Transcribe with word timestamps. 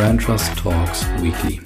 Brand 0.00 0.22
Trust 0.22 0.56
Talks 0.56 1.04
Weekly. 1.20 1.60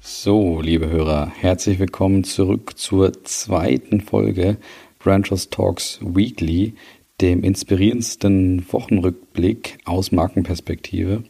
So, 0.00 0.62
liebe 0.62 0.88
Hörer, 0.88 1.30
herzlich 1.38 1.78
willkommen 1.78 2.24
zurück 2.24 2.78
zur 2.78 3.12
zweiten 3.24 4.00
Folge 4.00 4.56
Brand 4.98 5.26
Trust 5.26 5.50
Talks 5.52 6.00
Weekly, 6.00 6.72
dem 7.20 7.44
inspirierendsten 7.44 8.64
Wochenrückblick 8.72 9.76
aus 9.84 10.10
Markenperspektive. 10.10 11.24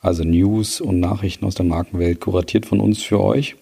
Also 0.00 0.22
News 0.22 0.80
und 0.80 1.00
Nachrichten 1.00 1.46
aus 1.46 1.56
der 1.56 1.66
Markenwelt 1.66 2.20
kuratiert 2.20 2.64
von 2.64 2.78
uns 2.78 3.02
für 3.02 3.20
euch. 3.20 3.56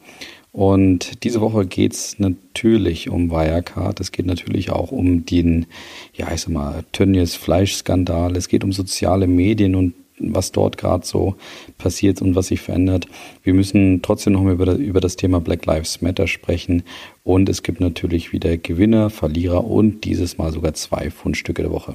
Und 0.52 1.22
diese 1.22 1.40
Woche 1.40 1.64
geht 1.64 1.92
es 1.92 2.18
natürlich 2.18 3.08
um 3.08 3.30
Wirecard. 3.30 4.00
Es 4.00 4.10
geht 4.10 4.26
natürlich 4.26 4.70
auch 4.70 4.90
um 4.90 5.24
den, 5.24 5.66
ja, 6.14 6.32
ich 6.32 6.40
sag 6.42 6.50
mal, 6.50 6.84
Tönnies 6.92 7.36
Fleischskandal. 7.36 8.36
Es 8.36 8.48
geht 8.48 8.64
um 8.64 8.72
soziale 8.72 9.28
Medien 9.28 9.76
und 9.76 9.94
was 10.20 10.52
dort 10.52 10.76
gerade 10.76 11.06
so 11.06 11.36
passiert 11.78 12.20
und 12.20 12.34
was 12.34 12.48
sich 12.48 12.60
verändert. 12.60 13.06
Wir 13.42 13.54
müssen 13.54 14.02
trotzdem 14.02 14.34
noch 14.34 14.42
mal 14.42 14.52
über, 14.52 14.74
über 14.74 15.00
das 15.00 15.16
Thema 15.16 15.40
Black 15.40 15.64
Lives 15.66 16.02
Matter 16.02 16.26
sprechen. 16.26 16.82
Und 17.24 17.48
es 17.48 17.62
gibt 17.62 17.80
natürlich 17.80 18.32
wieder 18.32 18.56
Gewinner, 18.56 19.08
Verlierer 19.10 19.64
und 19.64 20.04
dieses 20.04 20.36
Mal 20.36 20.52
sogar 20.52 20.74
zwei 20.74 21.10
Fundstücke 21.10 21.62
der 21.62 21.72
Woche. 21.72 21.94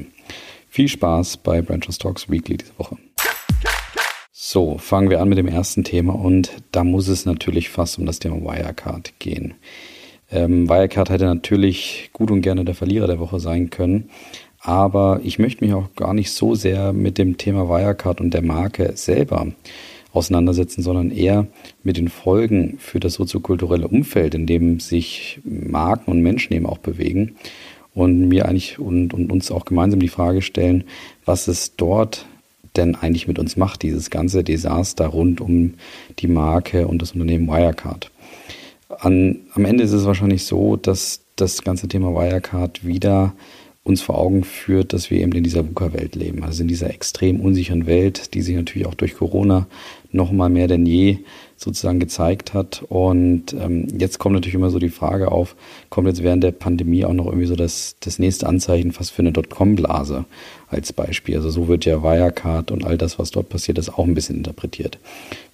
Viel 0.70 0.88
Spaß 0.88 1.38
bei 1.38 1.62
Branches 1.62 1.98
Talks 1.98 2.30
Weekly 2.30 2.58
diese 2.58 2.78
Woche. 2.78 2.98
So, 4.48 4.78
fangen 4.78 5.10
wir 5.10 5.22
an 5.22 5.30
mit 5.30 5.40
dem 5.40 5.48
ersten 5.48 5.84
Thema 5.84 6.14
und 6.14 6.52
da 6.72 6.84
muss 6.84 7.08
es 7.08 7.26
natürlich 7.26 7.70
fast 7.70 7.98
um 7.98 8.06
das 8.06 8.20
Thema 8.20 8.42
Wirecard 8.42 9.18
gehen. 9.18 9.56
Ähm, 10.30 10.70
Wirecard 10.70 11.10
hätte 11.10 11.26
natürlich 11.26 12.12
gut 12.14 12.30
und 12.30 12.42
gerne 12.42 12.64
der 12.64 12.76
Verlierer 12.76 13.08
der 13.08 13.20
Woche 13.20 13.40
sein 13.40 13.72
können, 13.72 14.12
aber 14.60 15.20
ich 15.24 15.40
möchte 15.40 15.66
mich 15.66 15.74
auch 15.74 15.96
gar 15.96 16.14
nicht 16.14 16.30
so 16.30 16.54
sehr 16.54 16.94
mit 16.94 17.18
dem 17.18 17.38
Thema 17.38 17.68
Wirecard 17.68 18.22
und 18.22 18.36
der 18.36 18.44
Marke 18.44 18.92
selber 18.94 19.48
auseinandersetzen, 20.14 20.84
sondern 20.84 21.10
eher 21.10 21.48
mit 21.82 21.98
den 21.98 22.08
Folgen 22.08 22.76
für 22.78 23.00
das 23.00 23.16
soziokulturelle 23.16 23.88
Umfeld, 23.88 24.36
in 24.36 24.46
dem 24.46 24.80
sich 24.80 25.40
Marken 25.44 26.12
und 26.12 26.22
Menschen 26.22 26.54
eben 26.54 26.68
auch 26.68 26.78
bewegen 26.78 27.36
und 27.96 28.28
mir 28.28 28.48
eigentlich 28.48 28.78
und, 28.78 29.12
und 29.12 29.32
uns 29.32 29.50
auch 29.50 29.66
gemeinsam 29.66 30.02
die 30.02 30.08
Frage 30.08 30.44
stellen, 30.44 30.84
was 31.26 31.48
es 31.48 31.76
dort 31.78 32.28
denn 32.78 32.96
eigentlich 32.96 33.28
mit 33.28 33.40
uns 33.40 33.58
macht, 33.58 33.84
dieses 33.84 34.10
ganze 34.10 34.44
Desaster 34.44 35.08
rund 35.08 35.42
um 35.42 35.76
die 36.20 36.28
Marke 36.28 36.88
und 36.88 37.02
das 37.02 37.12
Unternehmen 37.12 37.48
Wirecard. 37.48 38.12
An, 39.00 39.42
am 39.54 39.66
Ende 39.66 39.84
ist 39.84 39.92
es 39.92 40.06
wahrscheinlich 40.06 40.46
so, 40.46 40.76
dass 40.76 41.22
das 41.36 41.64
ganze 41.64 41.88
Thema 41.88 42.14
Wirecard 42.14 42.86
wieder 42.86 43.34
uns 43.86 44.02
vor 44.02 44.18
Augen 44.18 44.44
führt, 44.44 44.94
dass 44.94 45.12
wir 45.12 45.22
eben 45.22 45.32
in 45.34 45.44
dieser 45.44 45.64
VUCA-Welt 45.64 46.16
leben, 46.16 46.44
also 46.44 46.64
in 46.64 46.68
dieser 46.68 46.90
extrem 46.90 47.40
unsicheren 47.40 47.86
Welt, 47.86 48.34
die 48.34 48.42
sich 48.42 48.56
natürlich 48.56 48.88
auch 48.88 48.96
durch 48.96 49.14
Corona 49.14 49.68
noch 50.12 50.32
mal 50.32 50.50
mehr 50.50 50.68
denn 50.68 50.88
je 50.88 51.20
sozusagen 51.56 52.00
gezeigt 52.00 52.56
hat. 52.56 52.84
Und 52.90 53.54
ähm, 53.54 53.88
jetzt 53.96 54.18
kommt 54.18 54.34
natürlich 54.34 54.56
immer 54.56 54.72
so 54.72 54.80
die 54.80 54.90
Frage 54.90 55.32
auf, 55.32 55.56
kommt 55.92 56.08
jetzt 56.08 56.24
während 56.24 56.44
der 56.44 56.52
Pandemie 56.52 57.06
auch 57.06 57.14
noch 57.14 57.28
irgendwie 57.28 57.46
so 57.46 57.56
das, 57.56 57.96
das 58.00 58.18
nächste 58.18 58.48
Anzeichen 58.48 58.92
fast 58.92 59.12
für 59.12 59.22
eine 59.22 59.32
Dotcom-Blase 59.32 60.26
als 60.68 60.92
Beispiel. 60.92 61.36
Also 61.36 61.52
so 61.52 61.68
wird 61.68 61.86
ja 61.86 62.02
Wirecard 62.02 62.72
und 62.72 62.86
all 62.86 62.98
das, 62.98 63.20
was 63.20 63.30
dort 63.30 63.50
passiert 63.50 63.78
ist, 63.78 63.90
auch 63.90 64.06
ein 64.06 64.16
bisschen 64.16 64.38
interpretiert. 64.38 64.98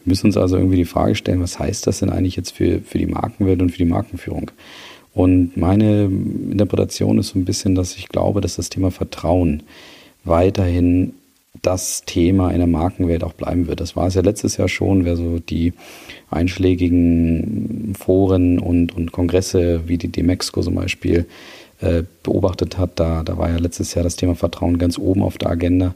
Wir 0.05 0.11
müssen 0.11 0.27
uns 0.27 0.37
also 0.37 0.55
irgendwie 0.55 0.77
die 0.77 0.85
Frage 0.85 1.15
stellen, 1.15 1.41
was 1.41 1.59
heißt 1.59 1.85
das 1.85 1.99
denn 1.99 2.09
eigentlich 2.09 2.37
jetzt 2.37 2.51
für, 2.51 2.79
für 2.79 2.97
die 2.97 3.07
Markenwelt 3.07 3.61
und 3.61 3.71
für 3.71 3.77
die 3.77 3.85
Markenführung? 3.85 4.51
Und 5.13 5.57
meine 5.57 6.05
Interpretation 6.05 7.19
ist 7.19 7.29
so 7.29 7.39
ein 7.39 7.45
bisschen, 7.45 7.75
dass 7.75 7.97
ich 7.97 8.07
glaube, 8.07 8.41
dass 8.41 8.55
das 8.55 8.69
Thema 8.69 8.91
Vertrauen 8.91 9.63
weiterhin 10.23 11.13
das 11.61 12.03
Thema 12.05 12.51
in 12.51 12.59
der 12.59 12.67
Markenwelt 12.67 13.23
auch 13.23 13.33
bleiben 13.33 13.67
wird. 13.67 13.81
Das 13.81 13.95
war 13.95 14.07
es 14.07 14.15
ja 14.15 14.21
letztes 14.21 14.57
Jahr 14.57 14.69
schon, 14.69 15.03
wer 15.03 15.17
so 15.17 15.39
die 15.39 15.73
einschlägigen 16.29 17.93
Foren 17.99 18.57
und, 18.57 18.95
und 18.95 19.11
Kongresse 19.11 19.81
wie 19.87 19.97
die 19.97 20.07
Demexco 20.07 20.61
zum 20.61 20.75
Beispiel 20.75 21.25
äh, 21.81 22.03
beobachtet 22.23 22.77
hat, 22.77 22.99
da, 22.99 23.23
da 23.23 23.37
war 23.37 23.49
ja 23.49 23.57
letztes 23.57 23.93
Jahr 23.93 24.03
das 24.03 24.15
Thema 24.15 24.35
Vertrauen 24.35 24.77
ganz 24.77 24.97
oben 24.97 25.23
auf 25.23 25.37
der 25.37 25.49
Agenda. 25.49 25.93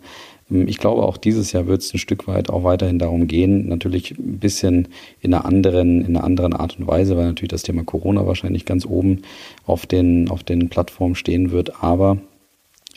Ähm, 0.52 0.68
ich 0.68 0.78
glaube, 0.78 1.04
auch 1.04 1.18
dieses 1.18 1.52
Jahr 1.52 1.68
wird 1.68 1.82
es 1.82 1.94
ein 1.94 2.00
Stück 2.00 2.28
weit 2.28 2.50
auch 2.50 2.64
weiterhin 2.64 3.00
darum 3.00 3.28
gehen, 3.28 3.68
natürlich 3.68 4.18
ein 4.18 4.40
bisschen 4.40 4.88
in 5.22 5.34
einer 5.34 5.46
anderen, 5.46 6.02
in 6.02 6.16
einer 6.16 6.24
anderen 6.24 6.54
Art 6.54 6.80
und 6.80 6.88
Weise, 6.88 7.18
weil 7.18 7.26
natürlich 7.26 7.50
das 7.50 7.64
Thema 7.64 7.84
Corona 7.84 8.26
wahrscheinlich 8.26 8.66
ganz 8.66 8.86
oben 8.86 9.22
auf 9.66 9.86
den, 9.86 10.30
auf 10.30 10.44
den 10.44 10.70
Plattformen 10.70 11.16
stehen 11.16 11.52
wird, 11.52 11.84
aber 11.84 12.18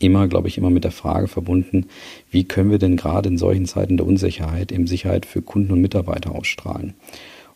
immer, 0.00 0.28
glaube 0.28 0.48
ich, 0.48 0.58
immer 0.58 0.70
mit 0.70 0.84
der 0.84 0.92
Frage 0.92 1.28
verbunden, 1.28 1.87
wie 2.31 2.44
können 2.44 2.70
wir 2.70 2.78
denn 2.78 2.97
gerade 2.97 3.28
in 3.28 3.38
solchen 3.38 3.66
Zeiten 3.66 3.97
der 3.97 4.06
Unsicherheit 4.06 4.70
eben 4.70 4.87
Sicherheit 4.87 5.26
für 5.26 5.42
Kunden 5.42 5.72
und 5.72 5.81
Mitarbeiter 5.81 6.34
ausstrahlen? 6.34 6.94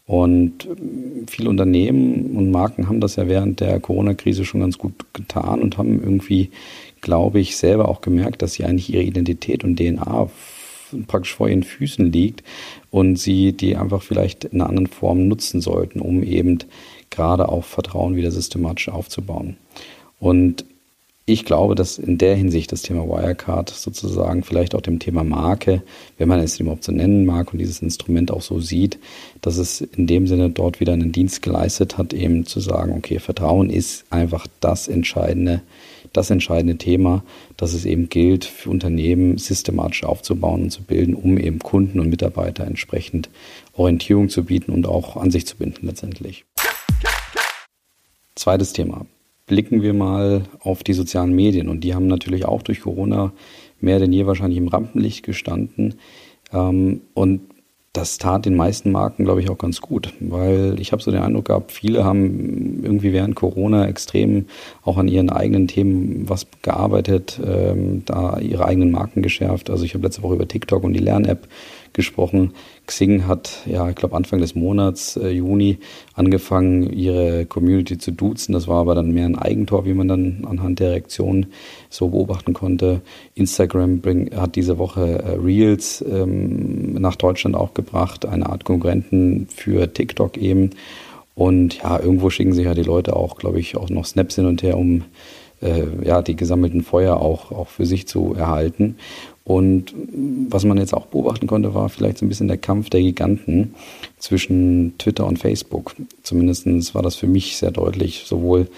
Und 0.06 0.66
ähm, 0.66 1.26
viele 1.28 1.48
Unternehmen 1.48 2.36
und 2.36 2.50
Marken 2.50 2.88
haben 2.88 3.00
das 3.00 3.16
ja 3.16 3.28
während 3.28 3.60
der 3.60 3.80
Corona-Krise 3.80 4.44
schon 4.44 4.60
ganz 4.60 4.78
gut 4.78 4.94
getan 5.12 5.60
und 5.60 5.78
haben 5.78 6.02
irgendwie 6.02 6.50
glaube 7.02 7.40
ich, 7.40 7.56
selber 7.56 7.88
auch 7.88 8.00
gemerkt, 8.00 8.40
dass 8.40 8.54
sie 8.54 8.64
eigentlich 8.64 8.90
ihre 8.90 9.02
Identität 9.02 9.62
und 9.64 9.76
DNA 9.76 10.30
praktisch 11.06 11.34
vor 11.34 11.48
ihren 11.48 11.64
Füßen 11.64 12.10
liegt 12.10 12.42
und 12.90 13.16
sie 13.16 13.52
die 13.52 13.76
einfach 13.76 14.02
vielleicht 14.02 14.44
in 14.44 14.60
einer 14.60 14.70
anderen 14.70 14.86
Form 14.86 15.28
nutzen 15.28 15.60
sollten, 15.60 16.00
um 16.00 16.22
eben 16.22 16.58
gerade 17.10 17.48
auch 17.48 17.64
Vertrauen 17.64 18.16
wieder 18.16 18.30
systematisch 18.30 18.88
aufzubauen. 18.88 19.56
Und 20.18 20.64
ich 21.24 21.44
glaube, 21.44 21.74
dass 21.74 21.98
in 21.98 22.18
der 22.18 22.34
Hinsicht 22.34 22.72
das 22.72 22.82
Thema 22.82 23.06
Wirecard 23.06 23.70
sozusagen 23.70 24.42
vielleicht 24.42 24.74
auch 24.74 24.80
dem 24.80 24.98
Thema 24.98 25.22
Marke, 25.22 25.82
wenn 26.18 26.28
man 26.28 26.40
es 26.40 26.58
überhaupt 26.58 26.82
so 26.82 26.90
nennen 26.90 27.24
mag 27.24 27.52
und 27.52 27.60
dieses 27.60 27.80
Instrument 27.80 28.32
auch 28.32 28.42
so 28.42 28.58
sieht, 28.58 28.98
dass 29.40 29.56
es 29.56 29.80
in 29.80 30.08
dem 30.08 30.26
Sinne 30.26 30.50
dort 30.50 30.80
wieder 30.80 30.92
einen 30.92 31.12
Dienst 31.12 31.42
geleistet 31.42 31.96
hat, 31.96 32.12
eben 32.12 32.44
zu 32.44 32.58
sagen, 32.58 32.92
okay, 32.96 33.20
Vertrauen 33.20 33.70
ist 33.70 34.04
einfach 34.10 34.46
das 34.60 34.88
entscheidende 34.88 35.62
das 36.12 36.30
entscheidende 36.30 36.76
Thema, 36.76 37.24
dass 37.56 37.72
es 37.72 37.84
eben 37.84 38.08
gilt, 38.08 38.44
für 38.44 38.70
Unternehmen 38.70 39.38
systematisch 39.38 40.04
aufzubauen 40.04 40.64
und 40.64 40.70
zu 40.70 40.82
bilden, 40.82 41.14
um 41.14 41.38
eben 41.38 41.58
Kunden 41.58 42.00
und 42.00 42.10
Mitarbeiter 42.10 42.66
entsprechend 42.66 43.30
Orientierung 43.74 44.28
zu 44.28 44.44
bieten 44.44 44.72
und 44.72 44.86
auch 44.86 45.16
an 45.16 45.30
sich 45.30 45.46
zu 45.46 45.56
binden 45.56 45.86
letztendlich. 45.86 46.44
Zweites 48.34 48.72
Thema. 48.72 49.06
Blicken 49.46 49.82
wir 49.82 49.92
mal 49.92 50.42
auf 50.60 50.82
die 50.82 50.92
sozialen 50.92 51.34
Medien 51.34 51.68
und 51.68 51.82
die 51.82 51.94
haben 51.94 52.06
natürlich 52.06 52.44
auch 52.44 52.62
durch 52.62 52.80
Corona 52.80 53.32
mehr 53.80 53.98
denn 53.98 54.12
je 54.12 54.26
wahrscheinlich 54.26 54.58
im 54.58 54.68
Rampenlicht 54.68 55.24
gestanden. 55.24 55.94
Ähm, 56.52 57.02
und 57.14 57.40
das 57.92 58.16
tat 58.16 58.46
den 58.46 58.56
meisten 58.56 58.90
Marken, 58.90 59.24
glaube 59.24 59.42
ich, 59.42 59.50
auch 59.50 59.58
ganz 59.58 59.82
gut, 59.82 60.14
weil 60.18 60.76
ich 60.80 60.92
habe 60.92 61.02
so 61.02 61.10
den 61.10 61.20
Eindruck 61.20 61.46
gehabt, 61.46 61.72
viele 61.72 62.04
haben 62.04 62.80
irgendwie 62.82 63.12
während 63.12 63.34
Corona 63.34 63.86
extrem 63.86 64.46
auch 64.82 64.96
an 64.96 65.08
ihren 65.08 65.28
eigenen 65.28 65.68
Themen 65.68 66.26
was 66.26 66.46
gearbeitet, 66.62 67.38
ähm, 67.44 68.02
da 68.06 68.38
ihre 68.38 68.64
eigenen 68.64 68.92
Marken 68.92 69.20
geschärft. 69.20 69.68
Also 69.68 69.84
ich 69.84 69.92
habe 69.92 70.04
letzte 70.04 70.22
Woche 70.22 70.36
über 70.36 70.48
TikTok 70.48 70.84
und 70.84 70.94
die 70.94 71.00
Lern-App 71.00 71.46
gesprochen. 71.92 72.52
Xing 72.86 73.26
hat, 73.26 73.62
ja, 73.66 73.88
ich 73.88 73.94
glaube 73.94 74.16
Anfang 74.16 74.40
des 74.40 74.54
Monats, 74.54 75.16
äh, 75.16 75.30
Juni, 75.30 75.78
angefangen, 76.14 76.92
ihre 76.92 77.46
Community 77.46 77.98
zu 77.98 78.10
duzen. 78.10 78.52
Das 78.52 78.68
war 78.68 78.80
aber 78.80 78.94
dann 78.94 79.12
mehr 79.12 79.26
ein 79.26 79.38
Eigentor, 79.38 79.84
wie 79.86 79.94
man 79.94 80.08
dann 80.08 80.44
anhand 80.48 80.80
der 80.80 80.90
Reaktion 80.90 81.46
so 81.90 82.08
beobachten 82.08 82.52
konnte. 82.52 83.02
Instagram 83.34 84.00
bring, 84.00 84.34
hat 84.34 84.56
diese 84.56 84.78
Woche 84.78 85.22
äh, 85.22 85.36
Reels 85.36 86.04
ähm, 86.08 86.94
nach 86.94 87.16
Deutschland 87.16 87.56
auch 87.56 87.74
gebracht, 87.74 88.26
eine 88.26 88.48
Art 88.48 88.64
Konkurrenten 88.64 89.46
für 89.48 89.92
TikTok 89.92 90.36
eben. 90.36 90.70
Und 91.34 91.78
ja, 91.82 91.98
irgendwo 91.98 92.30
schicken 92.30 92.52
sich 92.52 92.66
ja 92.66 92.74
die 92.74 92.82
Leute 92.82 93.16
auch, 93.16 93.36
glaube 93.36 93.58
ich, 93.58 93.76
auch 93.76 93.88
noch 93.88 94.04
Snaps 94.04 94.34
hin 94.34 94.46
und 94.46 94.62
her, 94.62 94.76
um 94.76 95.04
äh, 95.62 95.84
ja, 96.04 96.22
die 96.22 96.36
gesammelten 96.36 96.82
Feuer 96.82 97.16
auch, 97.16 97.52
auch 97.52 97.68
für 97.68 97.86
sich 97.86 98.06
zu 98.06 98.34
erhalten. 98.34 98.96
Und 99.44 99.92
was 100.48 100.64
man 100.64 100.78
jetzt 100.78 100.94
auch 100.94 101.06
beobachten 101.06 101.46
konnte, 101.46 101.74
war 101.74 101.88
vielleicht 101.88 102.18
so 102.18 102.24
ein 102.24 102.28
bisschen 102.28 102.48
der 102.48 102.58
Kampf 102.58 102.90
der 102.90 103.00
Giganten 103.00 103.74
zwischen 104.18 104.94
Twitter 104.98 105.26
und 105.26 105.38
Facebook. 105.38 105.94
Zumindest 106.22 106.94
war 106.94 107.02
das 107.02 107.16
für 107.16 107.26
mich 107.26 107.56
sehr 107.56 107.72
deutlich, 107.72 108.22
sowohl 108.24 108.68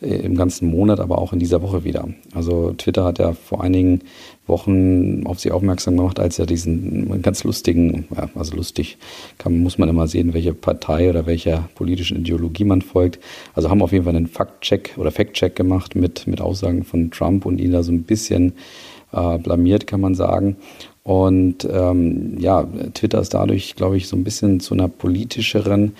äh, 0.00 0.16
im 0.16 0.36
ganzen 0.36 0.70
Monat, 0.70 1.00
aber 1.00 1.18
auch 1.18 1.32
in 1.32 1.38
dieser 1.38 1.62
Woche 1.62 1.84
wieder. 1.84 2.08
Also 2.34 2.72
Twitter 2.72 3.04
hat 3.04 3.18
ja 3.18 3.32
vor 3.32 3.62
einigen 3.62 4.00
Wochen 4.46 5.26
auf 5.26 5.40
sie 5.40 5.50
aufmerksam 5.50 5.96
gemacht, 5.96 6.18
als 6.18 6.38
er 6.38 6.46
diesen 6.46 7.22
ganz 7.22 7.44
lustigen, 7.44 8.06
ja, 8.14 8.28
also 8.34 8.56
lustig, 8.56 8.98
kann, 9.38 9.58
muss 9.58 9.78
man 9.78 9.88
immer 9.88 10.06
sehen, 10.06 10.34
welche 10.34 10.52
Partei 10.52 11.08
oder 11.08 11.26
welcher 11.26 11.68
politischen 11.74 12.18
Ideologie 12.18 12.64
man 12.64 12.82
folgt. 12.82 13.18
Also 13.54 13.70
haben 13.70 13.82
auf 13.82 13.92
jeden 13.92 14.04
Fall 14.04 14.16
einen 14.16 14.26
Fact-Check 14.26 14.94
oder 14.96 15.10
Fact-Check 15.10 15.56
gemacht 15.56 15.94
mit, 15.94 16.26
mit 16.26 16.40
Aussagen 16.40 16.84
von 16.84 17.10
Trump 17.10 17.46
und 17.46 17.58
ihn 17.58 17.72
da 17.72 17.82
so 17.82 17.92
ein 17.92 18.02
bisschen 18.02 18.54
äh, 19.14 19.38
blamiert, 19.38 19.86
kann 19.86 20.00
man 20.00 20.14
sagen. 20.14 20.56
Und 21.02 21.68
ähm, 21.70 22.38
ja, 22.38 22.66
Twitter 22.94 23.20
ist 23.20 23.34
dadurch, 23.34 23.76
glaube 23.76 23.96
ich, 23.96 24.08
so 24.08 24.16
ein 24.16 24.24
bisschen 24.24 24.60
zu 24.60 24.74
einer 24.74 24.88
politischeren 24.88 25.94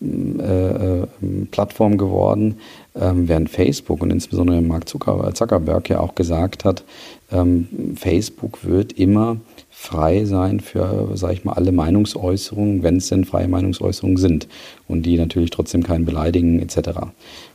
äh, 0.00 1.06
Plattform 1.50 1.98
geworden, 1.98 2.58
ähm, 2.94 3.28
während 3.28 3.50
Facebook 3.50 4.00
und 4.00 4.12
insbesondere 4.12 4.62
Mark 4.62 4.88
Zuckerberg 4.88 5.88
ja 5.88 5.98
auch 5.98 6.14
gesagt 6.14 6.64
hat, 6.64 6.84
ähm, 7.32 7.68
Facebook 7.96 8.64
wird 8.64 8.92
immer 8.92 9.38
frei 9.70 10.24
sein 10.24 10.60
für, 10.60 11.10
sage 11.14 11.34
ich 11.34 11.44
mal, 11.44 11.54
alle 11.54 11.72
Meinungsäußerungen, 11.72 12.82
wenn 12.82 12.96
es 12.96 13.08
denn 13.08 13.24
freie 13.24 13.48
Meinungsäußerungen 13.48 14.18
sind 14.18 14.48
und 14.86 15.02
die 15.02 15.16
natürlich 15.16 15.50
trotzdem 15.50 15.82
keinen 15.82 16.04
beleidigen 16.04 16.60
etc. 16.60 16.90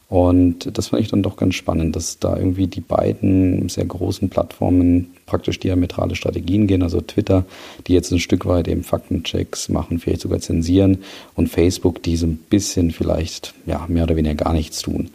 Und 0.09 0.77
das 0.77 0.89
fand 0.89 1.01
ich 1.01 1.09
dann 1.09 1.23
doch 1.23 1.37
ganz 1.37 1.55
spannend, 1.55 1.95
dass 1.95 2.19
da 2.19 2.37
irgendwie 2.37 2.67
die 2.67 2.81
beiden 2.81 3.67
sehr 3.69 3.85
großen 3.85 4.29
Plattformen 4.29 5.11
praktisch 5.25 5.59
diametrale 5.59 6.15
Strategien 6.15 6.67
gehen. 6.67 6.83
Also 6.83 7.01
Twitter, 7.01 7.45
die 7.87 7.93
jetzt 7.93 8.11
ein 8.11 8.19
Stück 8.19 8.45
weit 8.45 8.67
eben 8.67 8.83
Faktenchecks 8.83 9.69
machen, 9.69 9.99
vielleicht 9.99 10.21
sogar 10.21 10.39
zensieren 10.39 10.99
und 11.35 11.49
Facebook, 11.49 12.03
die 12.03 12.15
so 12.15 12.27
ein 12.27 12.37
bisschen 12.37 12.91
vielleicht 12.91 13.53
ja, 13.65 13.85
mehr 13.87 14.03
oder 14.03 14.15
weniger 14.15 14.35
gar 14.35 14.53
nichts 14.53 14.81
tun. 14.81 15.09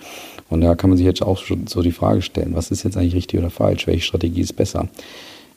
Und 0.50 0.62
da 0.62 0.74
kann 0.74 0.90
man 0.90 0.96
sich 0.96 1.06
jetzt 1.06 1.22
auch 1.22 1.38
schon 1.38 1.66
so 1.66 1.82
die 1.82 1.92
Frage 1.92 2.22
stellen, 2.22 2.54
was 2.54 2.70
ist 2.70 2.82
jetzt 2.82 2.96
eigentlich 2.96 3.14
richtig 3.14 3.38
oder 3.38 3.50
falsch? 3.50 3.86
Welche 3.86 4.02
Strategie 4.02 4.40
ist 4.40 4.56
besser? 4.56 4.88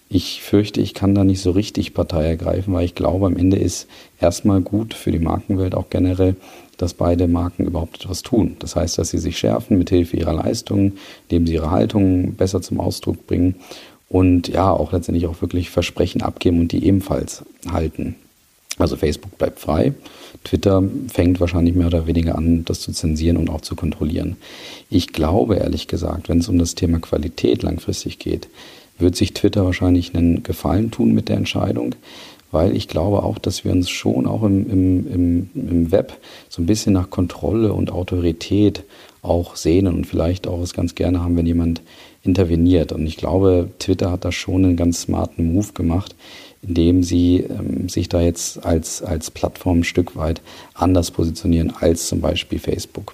Ich 0.10 0.42
fürchte, 0.42 0.82
ich 0.82 0.94
kann 0.94 1.16
da 1.16 1.24
nicht 1.24 1.42
so 1.42 1.52
richtig 1.52 1.94
Partei 1.94 2.26
ergreifen, 2.26 2.74
weil 2.74 2.84
ich 2.84 2.96
glaube, 2.96 3.28
am 3.28 3.38
Ende 3.38 3.58
ist 3.58 3.88
erstmal 4.20 4.60
gut 4.60 4.94
für 4.94 5.12
die 5.12 5.20
Markenwelt 5.20 5.74
auch 5.74 5.90
generell, 5.90 6.36
dass 6.82 6.94
beide 6.94 7.28
Marken 7.28 7.66
überhaupt 7.66 8.04
etwas 8.04 8.22
tun. 8.22 8.56
Das 8.60 8.76
heißt, 8.76 8.98
dass 8.98 9.10
sie 9.10 9.20
sich 9.20 9.38
schärfen 9.38 9.78
mit 9.78 9.90
Hilfe 9.90 10.18
ihrer 10.18 10.34
Leistungen, 10.34 10.98
indem 11.30 11.48
sie 11.48 11.54
ihre 11.54 11.72
Haltung 11.72 12.34
besser 12.34 12.62
zum 12.62 12.80
Ausdruck 12.80 13.28
bringen 13.28 13.56
und 14.10 14.48
ja, 14.50 14.72
auch 14.72 14.92
letztendlich 14.92 15.28
auch 15.28 15.42
wirklich 15.42 15.70
Versprechen 15.70 16.22
abgeben 16.22 16.60
und 16.60 16.72
die 16.72 16.86
ebenfalls 16.86 17.44
halten. 17.72 18.16
Also 18.78 18.96
Facebook 18.96 19.38
bleibt 19.38 19.60
frei. 19.60 19.94
Twitter 20.44 20.84
fängt 21.08 21.40
wahrscheinlich 21.40 21.76
mehr 21.76 21.88
oder 21.88 22.08
weniger 22.08 22.36
an, 22.36 22.66
das 22.66 22.82
zu 22.82 22.92
zensieren 22.92 23.38
und 23.38 23.50
auch 23.50 23.62
zu 23.62 23.76
kontrollieren. 23.76 24.38
Ich 24.90 25.14
glaube 25.14 25.58
ehrlich 25.58 25.88
gesagt, 25.88 26.30
wenn 26.30 26.40
es 26.40 26.50
um 26.50 26.58
das 26.58 26.76
Thema 26.76 27.00
Qualität 27.00 27.64
langfristig 27.64 28.18
geht, 28.18 28.50
wird 28.98 29.16
sich 29.16 29.34
Twitter 29.34 29.66
wahrscheinlich 29.66 30.16
einen 30.16 30.44
Gefallen 30.44 30.92
tun 30.92 31.14
mit 31.14 31.30
der 31.30 31.38
Entscheidung, 31.38 31.96
weil 32.52 32.76
ich 32.76 32.88
glaube 32.88 33.24
auch, 33.24 33.38
dass 33.38 33.64
wir 33.64 33.72
uns 33.72 33.90
schon 33.90 34.28
auch 34.28 34.44
im, 34.44 34.70
im, 34.70 35.14
im, 35.14 35.50
im 35.56 35.92
Web 35.92 36.18
so 36.50 36.62
ein 36.62 36.66
bisschen 36.66 36.94
nach 36.94 37.10
Kontrolle 37.10 37.74
und 37.74 37.92
Autorität 37.92 38.84
auch 39.22 39.56
sehnen 39.56 39.94
und 39.94 40.06
vielleicht 40.06 40.48
auch 40.48 40.62
es 40.62 40.74
ganz 40.74 40.96
gerne 40.96 41.24
haben, 41.24 41.38
wenn 41.38 41.46
jemand 41.46 41.82
interveniert. 42.24 42.92
Und 42.92 43.06
ich 43.06 43.18
glaube, 43.18 43.70
Twitter 43.80 44.12
hat 44.12 44.26
da 44.26 44.32
schon 44.32 44.66
einen 44.66 44.78
ganz 44.78 45.02
smarten 45.02 45.54
Move 45.54 45.74
gemacht, 45.74 46.16
indem 46.62 47.04
sie 47.04 47.38
ähm, 47.38 47.90
sich 47.90 48.10
da 48.10 48.22
jetzt 48.22 48.64
als, 48.64 49.02
als 49.02 49.32
Plattform 49.32 49.80
ein 49.80 49.84
Stück 49.84 50.16
weit 50.16 50.42
anders 50.74 51.12
positionieren 51.12 51.74
als 51.80 52.08
zum 52.08 52.22
Beispiel 52.22 52.60
Facebook. 52.60 53.14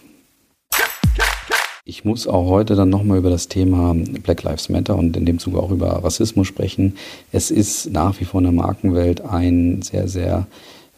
Ich 1.90 2.04
muss 2.04 2.28
auch 2.28 2.50
heute 2.50 2.76
dann 2.76 2.90
nochmal 2.90 3.20
über 3.20 3.30
das 3.30 3.48
Thema 3.48 3.96
Black 4.22 4.44
Lives 4.44 4.68
Matter 4.68 4.98
und 4.98 5.16
in 5.16 5.26
dem 5.26 5.40
Zuge 5.40 5.60
auch 5.60 5.72
über 5.72 6.04
Rassismus 6.04 6.46
sprechen. 6.46 6.98
Es 7.32 7.50
ist 7.50 7.94
nach 7.94 8.20
wie 8.20 8.26
vor 8.26 8.42
in 8.42 8.44
der 8.44 8.52
Markenwelt 8.52 9.22
ein 9.22 9.82
sehr, 9.82 10.10
sehr 10.10 10.48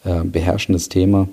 äh, 0.03 0.23
beherrschendes 0.23 0.89
Thema. 0.89 1.27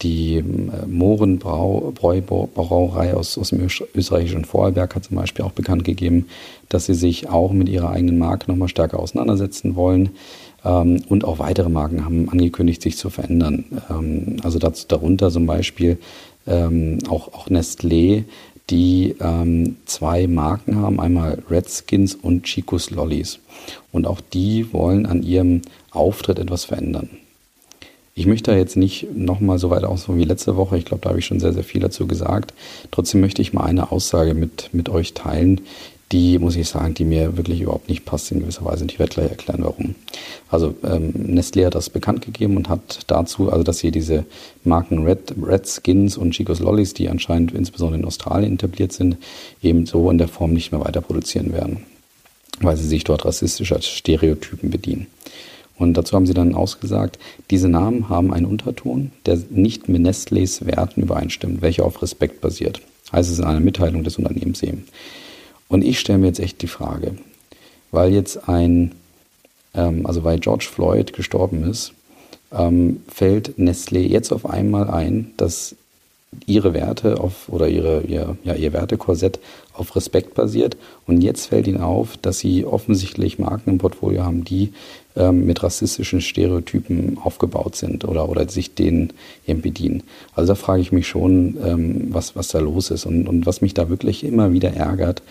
Die 0.00 0.36
äh, 0.36 0.42
Mohrenbrauerei 0.88 3.12
aus, 3.12 3.36
aus 3.36 3.50
dem 3.50 3.68
österreichischen 3.94 4.46
Vorarlberg 4.46 4.94
hat 4.94 5.04
zum 5.04 5.18
Beispiel 5.18 5.44
auch 5.44 5.52
bekannt 5.52 5.84
gegeben, 5.84 6.28
dass 6.70 6.86
sie 6.86 6.94
sich 6.94 7.28
auch 7.28 7.52
mit 7.52 7.68
ihrer 7.68 7.90
eigenen 7.90 8.16
Marke 8.16 8.50
nochmal 8.50 8.68
stärker 8.68 8.98
auseinandersetzen 8.98 9.76
wollen. 9.76 10.08
Ähm, 10.64 11.02
und 11.10 11.26
auch 11.26 11.38
weitere 11.38 11.68
Marken 11.68 12.06
haben 12.06 12.30
angekündigt, 12.30 12.80
sich 12.80 12.96
zu 12.96 13.10
verändern. 13.10 13.66
Ähm, 13.90 14.38
also 14.42 14.58
dazu, 14.58 14.86
darunter 14.88 15.30
zum 15.30 15.44
Beispiel 15.44 15.98
ähm, 16.46 16.98
auch, 17.08 17.32
auch 17.34 17.48
Nestlé 17.48 18.24
die 18.70 19.16
ähm, 19.20 19.76
zwei 19.86 20.26
Marken 20.26 20.76
haben, 20.76 21.00
einmal 21.00 21.42
Redskins 21.50 22.14
und 22.14 22.44
Chicos 22.44 22.90
Lollies. 22.90 23.38
Und 23.90 24.06
auch 24.06 24.20
die 24.20 24.72
wollen 24.72 25.06
an 25.06 25.22
ihrem 25.22 25.62
Auftritt 25.90 26.38
etwas 26.38 26.64
verändern. 26.64 27.10
Ich 28.14 28.26
möchte 28.26 28.50
da 28.50 28.56
jetzt 28.56 28.76
nicht 28.76 29.14
nochmal 29.14 29.58
so 29.58 29.70
weit 29.70 29.84
ausholen 29.84 30.20
wie 30.20 30.24
letzte 30.24 30.56
Woche. 30.56 30.76
Ich 30.76 30.84
glaube, 30.84 31.00
da 31.02 31.08
habe 31.08 31.18
ich 31.18 31.24
schon 31.24 31.40
sehr, 31.40 31.54
sehr 31.54 31.64
viel 31.64 31.80
dazu 31.80 32.06
gesagt. 32.06 32.52
Trotzdem 32.90 33.22
möchte 33.22 33.40
ich 33.40 33.54
mal 33.54 33.64
eine 33.64 33.90
Aussage 33.90 34.34
mit, 34.34 34.68
mit 34.72 34.90
euch 34.90 35.14
teilen, 35.14 35.62
die, 36.12 36.38
muss 36.38 36.56
ich 36.56 36.68
sagen, 36.68 36.94
die 36.94 37.04
mir 37.04 37.36
wirklich 37.36 37.62
überhaupt 37.62 37.88
nicht 37.88 38.04
passt 38.04 38.30
in 38.30 38.40
gewisser 38.40 38.64
Weise. 38.64 38.84
Und 38.84 38.92
ich 38.92 38.98
werde 38.98 39.14
gleich 39.14 39.30
erklären, 39.30 39.62
warum. 39.62 39.94
Also 40.50 40.74
ähm, 40.84 41.12
Nestlé 41.34 41.64
hat 41.66 41.74
das 41.74 41.90
bekannt 41.90 42.24
gegeben 42.24 42.56
und 42.56 42.68
hat 42.68 43.00
dazu, 43.06 43.50
also 43.50 43.64
dass 43.64 43.78
sie 43.78 43.90
diese 43.90 44.24
Marken 44.62 45.04
Red, 45.04 45.34
Red 45.42 45.66
Skins 45.66 46.16
und 46.16 46.32
Chicos 46.32 46.60
Lollies, 46.60 46.94
die 46.94 47.08
anscheinend 47.08 47.52
insbesondere 47.52 48.00
in 48.00 48.06
Australien 48.06 48.54
etabliert 48.54 48.92
sind, 48.92 49.16
eben 49.62 49.86
so 49.86 50.10
in 50.10 50.18
der 50.18 50.28
Form 50.28 50.52
nicht 50.52 50.70
mehr 50.70 50.84
weiter 50.84 51.00
produzieren 51.00 51.52
werden, 51.52 51.84
weil 52.60 52.76
sie 52.76 52.86
sich 52.86 53.04
dort 53.04 53.24
rassistischer 53.24 53.80
Stereotypen 53.80 54.70
bedienen. 54.70 55.06
Und 55.78 55.94
dazu 55.94 56.14
haben 56.14 56.26
sie 56.26 56.34
dann 56.34 56.54
ausgesagt, 56.54 57.18
diese 57.50 57.68
Namen 57.68 58.08
haben 58.08 58.32
einen 58.32 58.46
Unterton, 58.46 59.10
der 59.26 59.38
nicht 59.50 59.88
mit 59.88 60.02
Nestlés 60.02 60.64
Werten 60.66 61.02
übereinstimmt, 61.02 61.62
welcher 61.62 61.84
auf 61.84 62.02
Respekt 62.02 62.40
basiert. 62.40 62.80
Heißt 63.10 63.30
es 63.30 63.38
in 63.38 63.44
einer 63.44 63.60
Mitteilung 63.60 64.04
des 64.04 64.16
Unternehmens 64.16 64.62
eben. 64.62 64.84
Und 65.72 65.82
ich 65.82 65.98
stelle 65.98 66.18
mir 66.18 66.26
jetzt 66.26 66.38
echt 66.38 66.60
die 66.60 66.66
Frage, 66.66 67.14
weil 67.92 68.12
jetzt 68.12 68.46
ein, 68.46 68.92
ähm, 69.72 70.04
also 70.04 70.22
weil 70.22 70.38
George 70.38 70.68
Floyd 70.70 71.14
gestorben 71.14 71.64
ist, 71.64 71.94
ähm, 72.52 73.02
fällt 73.08 73.56
Nestlé 73.56 74.00
jetzt 74.00 74.34
auf 74.34 74.44
einmal 74.44 74.90
ein, 74.90 75.32
dass 75.38 75.74
ihre 76.44 76.74
Werte 76.74 77.20
auf 77.20 77.48
oder 77.48 77.68
ihre, 77.68 78.02
ihr, 78.02 78.36
ja, 78.44 78.54
ihr 78.54 78.74
Wertekorsett 78.74 79.38
auf 79.72 79.96
Respekt 79.96 80.34
basiert. 80.34 80.76
Und 81.06 81.22
jetzt 81.22 81.46
fällt 81.46 81.66
ihnen 81.66 81.80
auf, 81.80 82.18
dass 82.18 82.38
sie 82.38 82.66
offensichtlich 82.66 83.38
Marken 83.38 83.70
im 83.70 83.78
Portfolio 83.78 84.24
haben, 84.24 84.44
die 84.44 84.74
ähm, 85.16 85.46
mit 85.46 85.62
rassistischen 85.62 86.20
Stereotypen 86.20 87.16
aufgebaut 87.22 87.76
sind 87.76 88.04
oder, 88.04 88.28
oder 88.28 88.46
sich 88.46 88.74
denen 88.74 89.14
eben 89.46 89.62
bedienen. 89.62 90.02
Also 90.34 90.52
da 90.52 90.54
frage 90.54 90.82
ich 90.82 90.92
mich 90.92 91.08
schon, 91.08 91.56
ähm, 91.64 92.08
was, 92.10 92.36
was 92.36 92.48
da 92.48 92.58
los 92.58 92.90
ist. 92.90 93.06
Und, 93.06 93.26
und 93.26 93.46
was 93.46 93.62
mich 93.62 93.72
da 93.72 93.88
wirklich 93.88 94.22
immer 94.22 94.52
wieder 94.52 94.74
ärgert 94.74 95.22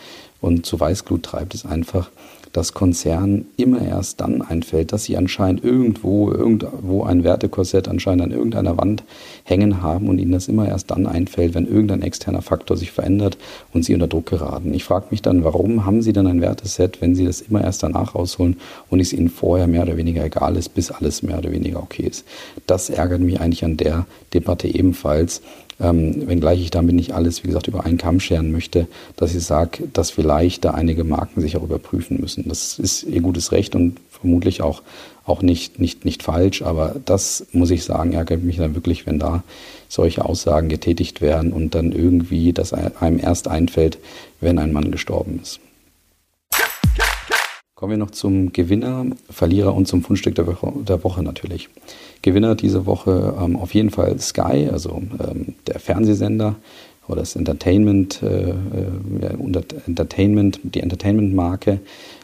und 0.42 0.66
zu 0.66 0.80
Weißglut 0.80 1.24
treibt, 1.24 1.54
ist 1.54 1.66
einfach, 1.66 2.10
dass 2.54 2.74
Konzernen 2.74 3.46
immer 3.58 3.82
erst 3.82 4.20
dann 4.22 4.42
einfällt, 4.42 4.92
dass 4.92 5.06
sie 5.06 5.16
anscheinend 5.18 5.64
irgendwo, 5.64 6.32
irgendwo 6.32 7.04
ein 7.04 7.24
Wertekorsett 7.24 7.88
anscheinend 7.88 8.24
an 8.24 8.32
irgendeiner 8.32 8.78
Wand 8.78 9.04
hängen 9.44 9.82
haben 9.82 10.10
und 10.10 10.20
ihnen 10.20 10.34
das 10.34 10.48
immer 10.48 10.68
erst 10.68 10.92
dann 10.92 11.08
einfällt, 11.08 11.54
wenn 11.54 11.66
irgendein 11.66 12.02
externer 12.02 12.42
Faktor 12.42 12.76
sich 12.76 12.92
verändert 12.92 13.38
und 13.74 13.86
sie 13.86 13.94
unter 13.94 14.08
Druck 14.08 14.26
geraten. 14.26 14.74
Ich 14.74 14.84
frage 14.84 15.08
mich 15.12 15.22
dann, 15.22 15.44
warum 15.44 15.86
haben 15.86 16.02
sie 16.02 16.14
dann 16.14 16.28
ein 16.28 16.42
Werteset, 16.42 17.02
wenn 17.02 17.16
sie 17.16 17.26
das 17.26 17.42
immer 17.42 17.64
erst 17.64 17.84
danach 17.84 18.16
rausholen 18.16 18.58
und 18.90 19.00
es 19.00 19.14
ihnen 19.14 19.30
vorher 19.30 19.68
mehr 19.68 19.84
oder 19.84 19.98
weniger 19.98 20.26
egal 20.26 20.58
ist, 20.58 20.70
bis 20.70 20.92
alles 20.92 21.24
mehr 21.24 21.38
oder 21.38 21.52
weniger 21.52 21.82
okay 21.82 22.04
ist. 22.04 22.26
Das 22.68 22.90
ärgert 22.90 23.22
mich 23.22 23.40
eigentlich 23.40 23.64
an 23.64 23.78
der 23.78 24.06
Debatte 24.34 24.68
ebenfalls, 24.68 25.42
ähm, 25.82 26.28
wenngleich 26.28 26.62
ich 26.62 26.72
damit 26.72 26.96
nicht 26.96 27.14
alles, 27.14 27.44
wie 27.44 27.48
gesagt, 27.48 27.68
über 27.68 27.86
einen 27.86 27.98
Kamm 27.98 28.20
scheren 28.20 28.52
möchte, 28.52 28.88
dass 29.16 29.36
ich 29.36 29.44
sage, 29.44 29.88
dass 29.92 30.12
vielleicht 30.12 30.66
da 30.66 30.72
einige 30.72 31.04
Marken 31.04 31.42
sich 31.42 31.58
auch 31.58 31.64
überprüfen 31.64 32.20
müssen. 32.20 32.48
Das 32.48 32.80
ist 32.80 33.04
ihr 33.04 33.22
gutes 33.22 33.52
Recht 33.52 33.76
und 33.76 34.00
vermutlich 34.10 34.62
auch, 34.62 34.84
auch 35.26 35.42
nicht, 35.42 35.80
nicht, 35.80 36.06
nicht 36.06 36.24
falsch, 36.24 36.62
aber 36.62 36.96
das 37.06 37.48
muss 37.52 37.72
ich 37.72 37.84
sagen, 37.84 38.14
ärgert 38.14 38.44
mich 38.44 38.58
dann 38.58 38.76
wirklich, 38.76 39.06
wenn 39.06 39.20
da 39.20 39.44
solche 39.90 40.26
Aussagen 40.26 40.70
getätigt 40.70 41.22
werden 41.22 41.52
und 41.54 41.76
dann 41.76 41.92
irgendwie 41.92 42.54
das 42.54 42.74
einem 42.74 43.20
erst 43.20 43.48
einfällt, 43.48 43.98
wenn 44.40 44.60
ein 44.60 44.72
Mann 44.74 44.92
gestorben 44.92 45.40
ist. 45.42 45.60
Kommen 47.82 47.94
wir 47.94 47.98
noch 47.98 48.12
zum 48.12 48.54
Gewinner, 48.54 49.08
Verlierer 49.32 49.74
und 49.74 49.88
zum 49.88 50.04
Fundstück 50.04 50.36
der 50.36 50.46
Woche, 50.46 50.72
der 50.88 51.04
Woche 51.04 51.24
natürlich. 51.24 51.68
Gewinner 52.22 52.54
diese 52.54 52.86
Woche 52.86 53.34
ähm, 53.42 53.56
auf 53.56 53.74
jeden 53.74 53.90
Fall 53.90 54.20
Sky, 54.20 54.70
also 54.72 55.02
ähm, 55.20 55.56
der 55.66 55.80
Fernsehsender 55.80 56.58
oder 57.08 57.22
das 57.22 57.36
Entertainment, 57.36 58.22
äh, 58.22 58.52
äh, 58.52 59.74
Entertainment, 59.88 60.60
die 60.62 60.82
Entertainment-Marke. 60.82 61.80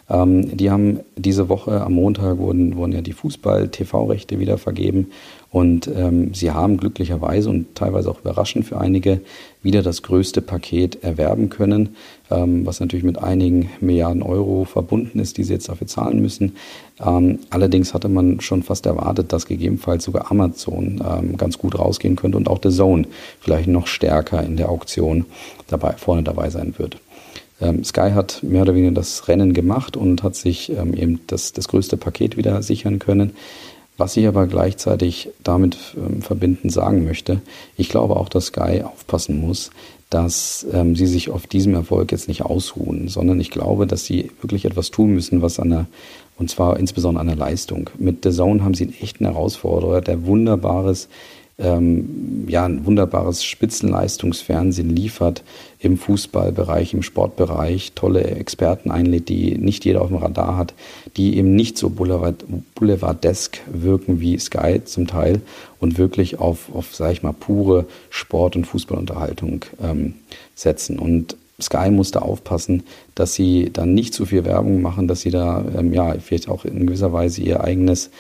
Ähm, 0.09 0.55
die 0.55 0.71
haben 0.71 1.01
diese 1.15 1.49
Woche 1.49 1.81
am 1.81 1.93
Montag 1.93 2.37
wurden, 2.37 2.77
wurden 2.77 2.93
ja 2.93 3.01
die 3.01 3.13
Fußball-TV-Rechte 3.13 4.39
wieder 4.39 4.57
vergeben 4.57 5.07
und 5.49 5.89
ähm, 5.93 6.33
sie 6.33 6.51
haben 6.51 6.77
glücklicherweise 6.77 7.49
und 7.49 7.75
teilweise 7.75 8.09
auch 8.09 8.19
überraschend 8.19 8.65
für 8.65 8.79
einige 8.79 9.21
wieder 9.63 9.81
das 9.81 10.03
größte 10.03 10.41
Paket 10.41 11.03
erwerben 11.03 11.49
können, 11.49 11.95
ähm, 12.29 12.65
was 12.65 12.79
natürlich 12.79 13.03
mit 13.03 13.17
einigen 13.17 13.69
Milliarden 13.81 14.21
Euro 14.21 14.65
verbunden 14.65 15.19
ist, 15.19 15.37
die 15.37 15.43
sie 15.43 15.53
jetzt 15.53 15.67
dafür 15.67 15.87
zahlen 15.87 16.21
müssen. 16.21 16.55
Ähm, 17.05 17.39
allerdings 17.49 17.93
hatte 17.93 18.07
man 18.07 18.39
schon 18.39 18.63
fast 18.63 18.85
erwartet, 18.85 19.33
dass 19.33 19.45
gegebenenfalls 19.45 20.03
sogar 20.03 20.31
Amazon 20.31 21.03
ähm, 21.05 21.37
ganz 21.37 21.57
gut 21.57 21.77
rausgehen 21.77 22.15
könnte 22.15 22.37
und 22.37 22.47
auch 22.47 22.59
The 22.61 22.69
Zone 22.69 23.05
vielleicht 23.39 23.67
noch 23.67 23.87
stärker 23.87 24.43
in 24.43 24.57
der 24.57 24.69
Auktion 24.69 25.25
dabei, 25.67 25.93
vorne 25.93 26.23
dabei 26.23 26.49
sein 26.49 26.75
wird. 26.77 26.97
Ähm, 27.59 27.83
Sky 27.83 28.11
hat 28.13 28.43
mehr 28.43 28.61
oder 28.61 28.75
weniger 28.75 28.93
das 28.93 29.27
Rennen 29.27 29.53
gemacht 29.53 29.97
und 29.97 30.23
hat 30.23 30.35
sich 30.35 30.69
ähm, 30.69 30.93
eben 30.93 31.19
das, 31.27 31.53
das 31.53 31.67
größte 31.67 31.97
Paket 31.97 32.37
wieder 32.37 32.61
sichern 32.61 32.99
können. 32.99 33.33
Was 33.97 34.15
ich 34.15 34.27
aber 34.27 34.45
gleichzeitig 34.45 35.29
damit 35.43 35.77
ähm, 35.97 36.21
verbindend 36.21 36.71
sagen 36.71 37.03
möchte, 37.03 37.41
ich 37.77 37.89
glaube 37.89 38.15
auch, 38.15 38.29
dass 38.29 38.47
Sky 38.47 38.83
aufpassen 38.83 39.41
muss, 39.41 39.71
dass 40.09 40.65
ähm, 40.71 40.95
sie 40.95 41.07
sich 41.07 41.31
auf 41.31 41.47
diesem 41.47 41.73
Erfolg 41.73 42.11
jetzt 42.11 42.27
nicht 42.27 42.43
ausruhen, 42.43 43.07
sondern 43.07 43.41
ich 43.41 43.49
glaube, 43.49 43.87
dass 43.87 44.05
sie 44.05 44.31
wirklich 44.41 44.65
etwas 44.65 44.91
tun 44.91 45.13
müssen, 45.13 45.41
was 45.41 45.59
an 45.59 45.69
der, 45.69 45.85
und 46.37 46.49
zwar 46.49 46.79
insbesondere 46.79 47.21
an 47.21 47.27
der 47.27 47.35
Leistung. 47.35 47.89
Mit 47.97 48.23
The 48.23 48.31
Zone 48.31 48.63
haben 48.63 48.75
sie 48.75 48.85
einen 48.85 48.95
echten 49.01 49.25
Herausforderer, 49.25 50.01
der 50.01 50.25
wunderbares 50.25 51.09
ähm, 51.59 52.45
ja, 52.47 52.65
ein 52.65 52.85
wunderbares 52.85 53.43
Spitzenleistungsfernsehen 53.43 54.89
liefert 54.89 55.43
im 55.79 55.97
Fußballbereich, 55.97 56.93
im 56.93 57.01
Sportbereich, 57.01 57.93
tolle 57.93 58.23
Experten 58.23 58.91
einlädt, 58.91 59.29
die 59.29 59.57
nicht 59.57 59.83
jeder 59.83 60.01
auf 60.01 60.09
dem 60.09 60.17
Radar 60.17 60.55
hat, 60.55 60.73
die 61.17 61.37
eben 61.37 61.55
nicht 61.55 61.77
so 61.77 61.89
Boulevard, 61.89 62.45
Boulevardesk 62.75 63.59
wirken 63.71 64.19
wie 64.19 64.37
Sky 64.37 64.81
zum 64.85 65.07
Teil 65.07 65.41
und 65.79 65.97
wirklich 65.97 66.39
auf, 66.39 66.73
auf 66.73 66.93
sag 66.95 67.11
ich 67.11 67.23
mal, 67.23 67.33
pure 67.33 67.85
Sport- 68.09 68.55
und 68.55 68.65
Fußballunterhaltung 68.65 69.65
ähm, 69.81 70.13
setzen. 70.53 70.99
Und 70.99 71.37
Sky 71.59 71.89
muss 71.89 72.11
da 72.11 72.19
aufpassen, 72.19 72.83
dass 73.15 73.33
sie 73.33 73.71
dann 73.73 73.95
nicht 73.95 74.13
zu 74.13 74.27
viel 74.27 74.45
Werbung 74.45 74.81
machen, 74.83 75.07
dass 75.07 75.21
sie 75.21 75.31
da 75.31 75.65
ähm, 75.75 75.91
ja 75.91 76.13
vielleicht 76.19 76.49
auch 76.49 76.65
in 76.65 76.85
gewisser 76.85 77.13
Weise 77.13 77.41
ihr 77.41 77.63
eigenes, 77.63 78.11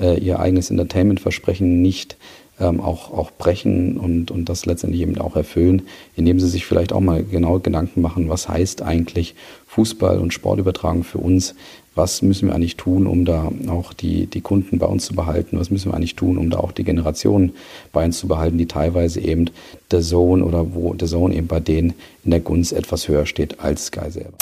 äh, 0.00 0.18
ihr 0.18 0.40
eigenes 0.40 0.70
Entertainment-Versprechen 0.70 1.82
nicht 1.82 2.16
ähm, 2.60 2.80
auch, 2.80 3.12
auch 3.12 3.30
brechen 3.30 3.96
und, 3.98 4.30
und 4.30 4.48
das 4.48 4.66
letztendlich 4.66 5.02
eben 5.02 5.18
auch 5.18 5.36
erfüllen, 5.36 5.82
indem 6.14 6.40
sie 6.40 6.48
sich 6.48 6.66
vielleicht 6.66 6.92
auch 6.92 7.00
mal 7.00 7.22
genau 7.22 7.58
Gedanken 7.58 8.00
machen, 8.00 8.28
was 8.28 8.48
heißt 8.48 8.82
eigentlich 8.82 9.34
Fußball 9.66 10.18
und 10.18 10.32
Sportübertragung 10.32 11.04
für 11.04 11.18
uns, 11.18 11.54
was 11.94 12.20
müssen 12.20 12.48
wir 12.48 12.54
eigentlich 12.54 12.76
tun, 12.76 13.06
um 13.06 13.24
da 13.24 13.50
auch 13.68 13.92
die, 13.92 14.26
die 14.26 14.42
Kunden 14.42 14.78
bei 14.78 14.86
uns 14.86 15.06
zu 15.06 15.14
behalten, 15.14 15.58
was 15.58 15.70
müssen 15.70 15.90
wir 15.90 15.96
eigentlich 15.96 16.14
tun, 16.14 16.36
um 16.36 16.50
da 16.50 16.58
auch 16.58 16.72
die 16.72 16.84
Generationen 16.84 17.52
bei 17.92 18.04
uns 18.04 18.18
zu 18.18 18.28
behalten, 18.28 18.58
die 18.58 18.66
teilweise 18.66 19.20
eben 19.20 19.46
der 19.90 20.02
Zone 20.02 20.44
oder 20.44 20.74
wo 20.74 20.92
der 20.92 21.08
Zone 21.08 21.34
eben 21.34 21.46
bei 21.46 21.60
denen 21.60 21.94
in 22.24 22.30
der 22.30 22.40
Gunst 22.40 22.72
etwas 22.72 23.08
höher 23.08 23.24
steht 23.26 23.60
als 23.60 23.86
Sky 23.86 24.10
selber. 24.10 24.36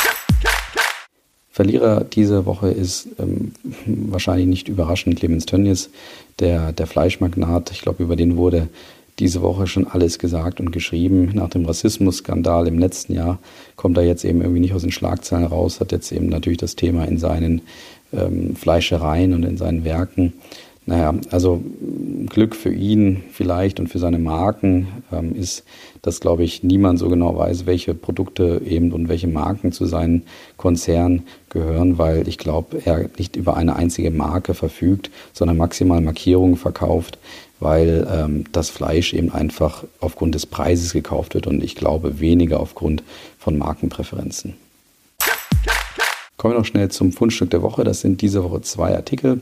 Verlierer 1.54 2.02
diese 2.02 2.46
Woche 2.46 2.68
ist 2.70 3.06
ähm, 3.20 3.52
wahrscheinlich 3.86 4.48
nicht 4.48 4.66
überraschend 4.66 5.20
Clemens 5.20 5.46
Tönnies, 5.46 5.88
der, 6.40 6.72
der 6.72 6.88
Fleischmagnat. 6.88 7.70
Ich 7.70 7.80
glaube, 7.80 8.02
über 8.02 8.16
den 8.16 8.36
wurde 8.36 8.68
diese 9.20 9.40
Woche 9.40 9.68
schon 9.68 9.86
alles 9.86 10.18
gesagt 10.18 10.58
und 10.58 10.72
geschrieben. 10.72 11.30
Nach 11.32 11.48
dem 11.48 11.64
Rassismusskandal 11.64 12.66
im 12.66 12.80
letzten 12.80 13.14
Jahr 13.14 13.38
kommt 13.76 13.96
er 13.98 14.02
jetzt 14.02 14.24
eben 14.24 14.40
irgendwie 14.40 14.58
nicht 14.58 14.74
aus 14.74 14.82
den 14.82 14.90
Schlagzeilen 14.90 15.46
raus, 15.46 15.78
hat 15.78 15.92
jetzt 15.92 16.10
eben 16.10 16.28
natürlich 16.28 16.58
das 16.58 16.74
Thema 16.74 17.04
in 17.04 17.18
seinen 17.18 17.60
ähm, 18.12 18.56
Fleischereien 18.56 19.32
und 19.32 19.44
in 19.44 19.56
seinen 19.56 19.84
Werken 19.84 20.32
naja, 20.86 21.14
also 21.30 21.62
Glück 22.26 22.54
für 22.54 22.72
ihn 22.72 23.22
vielleicht 23.32 23.80
und 23.80 23.88
für 23.88 23.98
seine 23.98 24.18
Marken 24.18 24.88
ähm, 25.12 25.34
ist, 25.34 25.64
dass, 26.02 26.20
glaube 26.20 26.44
ich, 26.44 26.62
niemand 26.62 26.98
so 26.98 27.08
genau 27.08 27.36
weiß, 27.36 27.64
welche 27.64 27.94
Produkte 27.94 28.60
eben 28.66 28.92
und 28.92 29.08
welche 29.08 29.26
Marken 29.26 29.72
zu 29.72 29.86
seinen 29.86 30.24
Konzernen 30.58 31.22
gehören, 31.48 31.96
weil 31.96 32.28
ich 32.28 32.36
glaube, 32.36 32.82
er 32.84 33.08
nicht 33.16 33.36
über 33.36 33.56
eine 33.56 33.76
einzige 33.76 34.10
Marke 34.10 34.52
verfügt, 34.52 35.10
sondern 35.32 35.56
maximal 35.56 36.02
Markierungen 36.02 36.56
verkauft, 36.56 37.18
weil 37.60 38.06
ähm, 38.12 38.44
das 38.52 38.68
Fleisch 38.68 39.14
eben 39.14 39.32
einfach 39.32 39.84
aufgrund 40.00 40.34
des 40.34 40.44
Preises 40.44 40.92
gekauft 40.92 41.34
wird 41.34 41.46
und 41.46 41.64
ich 41.64 41.76
glaube 41.76 42.20
weniger 42.20 42.60
aufgrund 42.60 43.02
von 43.38 43.56
Markenpräferenzen. 43.56 44.54
Kommen 46.36 46.52
wir 46.52 46.58
noch 46.58 46.66
schnell 46.66 46.90
zum 46.90 47.12
Fundstück 47.12 47.48
der 47.50 47.62
Woche. 47.62 47.84
Das 47.84 48.02
sind 48.02 48.20
diese 48.20 48.44
Woche 48.44 48.60
zwei 48.60 48.94
Artikel. 48.94 49.40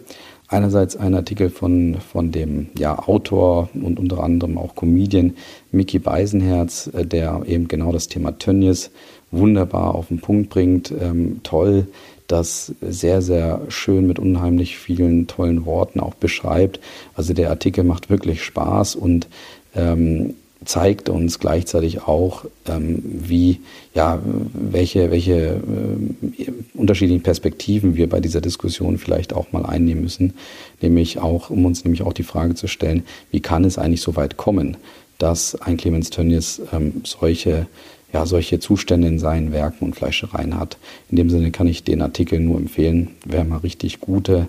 Einerseits 0.53 0.97
ein 0.97 1.15
Artikel 1.15 1.49
von, 1.49 1.97
von 2.13 2.31
dem 2.31 2.69
ja, 2.77 2.99
Autor 2.99 3.71
und 3.73 3.99
unter 3.99 4.23
anderem 4.23 4.59
auch 4.59 4.75
Comedian 4.75 5.35
Mickey 5.71 5.99
Beisenherz, 5.99 6.91
äh, 6.93 7.07
der 7.07 7.43
eben 7.47 7.69
genau 7.69 7.91
das 7.91 8.09
Thema 8.09 8.39
Tönnies 8.39 8.91
wunderbar 9.31 9.95
auf 9.95 10.09
den 10.09 10.21
Punkt 10.21 10.51
bringt. 10.51 10.91
Ähm, 10.91 11.41
toll, 11.43 11.87
das 12.27 12.75
sehr, 12.83 13.23
sehr 13.23 13.63
schön 13.69 14.07
mit 14.07 14.19
unheimlich 14.19 14.77
vielen 14.77 15.27
tollen 15.27 15.65
Worten 15.65 16.01
auch 16.01 16.15
beschreibt. 16.15 16.81
Also 17.15 17.33
der 17.33 17.49
Artikel 17.49 17.83
macht 17.83 18.11
wirklich 18.11 18.43
Spaß 18.43 18.95
und 18.95 19.29
ähm, 19.75 20.35
zeigt 20.65 21.09
uns 21.09 21.39
gleichzeitig 21.39 22.03
auch, 22.03 22.45
ähm, 22.67 23.03
wie, 23.05 23.61
ja, 23.95 24.21
welche, 24.53 25.11
welche 25.11 25.35
äh, 25.35 26.53
unterschiedlichen 26.75 27.23
Perspektiven 27.23 27.97
wir 27.97 28.09
bei 28.09 28.21
dieser 28.21 28.41
Diskussion 28.41 28.99
vielleicht 28.99 29.33
auch 29.33 29.53
mal 29.53 29.65
einnehmen 29.65 30.03
müssen, 30.03 30.35
nämlich 30.81 31.19
auch, 31.19 31.51
um 31.51 31.65
uns 31.65 31.85
nämlich 31.85 32.03
auch 32.03 32.13
die 32.13 32.23
Frage 32.23 32.55
zu 32.55 32.67
stellen, 32.67 33.05
wie 33.31 33.41
kann 33.41 33.65
es 33.65 33.79
eigentlich 33.79 34.03
so 34.03 34.17
weit 34.17 34.37
kommen, 34.37 34.77
dass 35.19 35.61
ein 35.61 35.77
Clemens 35.77 36.11
Tönnies 36.11 36.61
ähm, 36.73 37.03
solche, 37.05 37.67
ja, 38.13 38.27
solche 38.27 38.59
Zustände 38.59 39.09
in 39.09 39.19
seinen 39.19 39.53
Werken 39.53 39.85
und 39.85 39.97
Fleischereien 39.97 40.59
hat. 40.59 40.79
In 41.11 41.17
dem 41.17 41.31
Sinne 41.31 41.51
kann 41.51 41.67
ich 41.67 41.85
den 41.85 42.03
Artikel 42.03 42.41
nur 42.41 42.59
empfehlen, 42.59 43.11
wer 43.25 43.45
mal 43.45 43.59
richtig 43.59 44.01
gute, 44.01 44.49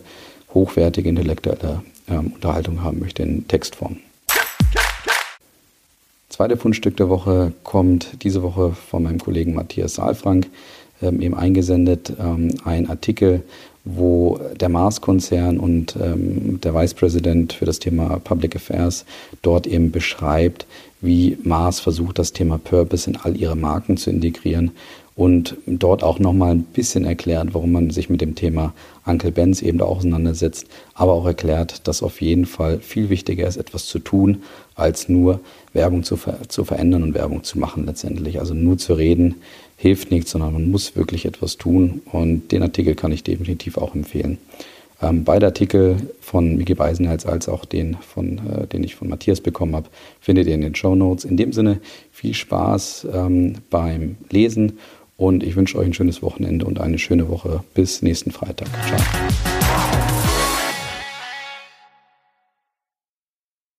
hochwertige 0.53 1.09
intellektuelle 1.09 1.83
ähm, 2.07 2.33
Unterhaltung 2.33 2.83
haben 2.83 2.99
möchte 2.99 3.23
in 3.23 3.47
Textform. 3.47 3.97
Zweite 6.33 6.57
Fundstück 6.57 6.97
der 6.97 7.09
Woche 7.09 7.53
kommt 7.61 8.23
diese 8.23 8.41
Woche 8.41 8.71
von 8.71 9.03
meinem 9.03 9.19
Kollegen 9.19 9.53
Matthias 9.53 9.93
Saalfrank, 9.93 10.47
ähm, 10.99 11.21
eben 11.21 11.35
eingesendet, 11.35 12.11
ähm, 12.19 12.55
ein 12.65 12.89
Artikel, 12.89 13.43
wo 13.85 14.39
der 14.59 14.69
Mars-Konzern 14.69 15.59
und 15.59 15.95
ähm, 15.95 16.59
der 16.59 16.73
Vice 16.73 16.95
President 16.95 17.53
für 17.53 17.65
das 17.65 17.77
Thema 17.77 18.17
Public 18.17 18.55
Affairs 18.55 19.05
dort 19.43 19.67
eben 19.67 19.91
beschreibt, 19.91 20.65
wie 21.01 21.37
Mars 21.43 21.79
versucht, 21.79 22.17
das 22.17 22.33
Thema 22.33 22.57
Purpose 22.57 23.07
in 23.07 23.15
all 23.15 23.37
ihre 23.37 23.55
Marken 23.55 23.97
zu 23.97 24.09
integrieren 24.09 24.71
und 25.15 25.57
dort 25.67 26.03
auch 26.03 26.19
nochmal 26.19 26.51
ein 26.51 26.63
bisschen 26.63 27.05
erklärt, 27.05 27.53
warum 27.53 27.71
man 27.71 27.91
sich 27.91 28.09
mit 28.09 28.21
dem 28.21 28.35
Thema 28.35 28.73
Uncle 29.05 29.31
Benz 29.31 29.61
eben 29.61 29.77
da 29.77 29.85
auseinandersetzt, 29.85 30.65
aber 30.93 31.13
auch 31.13 31.25
erklärt, 31.25 31.87
dass 31.87 32.01
auf 32.01 32.21
jeden 32.21 32.45
Fall 32.45 32.79
viel 32.79 33.09
wichtiger 33.09 33.47
ist, 33.47 33.57
etwas 33.57 33.85
zu 33.85 33.99
tun, 33.99 34.43
als 34.75 35.09
nur 35.09 35.39
Werbung 35.73 36.03
zu, 36.03 36.17
ver 36.17 36.37
zu 36.47 36.65
verändern 36.65 37.03
und 37.03 37.13
Werbung 37.13 37.43
zu 37.43 37.59
machen 37.59 37.85
letztendlich. 37.85 38.39
Also 38.39 38.53
nur 38.53 38.77
zu 38.77 38.93
reden 38.93 39.35
hilft 39.77 40.11
nichts, 40.11 40.31
sondern 40.31 40.53
man 40.53 40.71
muss 40.71 40.95
wirklich 40.95 41.25
etwas 41.25 41.57
tun 41.57 42.01
und 42.11 42.51
den 42.51 42.63
Artikel 42.63 42.95
kann 42.95 43.11
ich 43.11 43.23
definitiv 43.23 43.77
auch 43.77 43.93
empfehlen. 43.93 44.37
Ähm, 45.01 45.25
beide 45.25 45.47
Artikel 45.47 45.97
von 46.21 46.55
Miki 46.55 46.75
Beisenherz 46.75 47.25
als 47.25 47.49
auch 47.49 47.65
den, 47.65 47.97
von, 47.97 48.39
äh, 48.47 48.67
den 48.67 48.83
ich 48.83 48.95
von 48.95 49.09
Matthias 49.09 49.41
bekommen 49.41 49.75
habe, 49.75 49.89
findet 50.21 50.47
ihr 50.47 50.55
in 50.55 50.61
den 50.61 50.75
Show 50.75 50.95
Notes. 50.95 51.25
In 51.25 51.35
dem 51.35 51.51
Sinne 51.51 51.79
viel 52.11 52.33
Spaß 52.33 53.07
ähm, 53.13 53.55
beim 53.69 54.15
Lesen 54.29 54.79
und 55.17 55.43
ich 55.43 55.55
wünsche 55.55 55.77
euch 55.77 55.87
ein 55.87 55.93
schönes 55.93 56.21
Wochenende 56.21 56.65
und 56.65 56.79
eine 56.79 56.99
schöne 56.99 57.29
Woche. 57.29 57.63
Bis 57.73 58.01
nächsten 58.01 58.31
Freitag. 58.31 58.67
Ciao. 58.87 59.62